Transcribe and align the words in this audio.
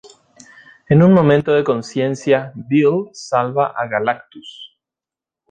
En 0.89 1.03
un 1.03 1.13
momento 1.13 1.51
de 1.53 1.63
conciencia, 1.63 2.53
Bill 2.55 3.09
salva 3.13 3.71
a 3.77 3.85
Galactus. 3.85 4.75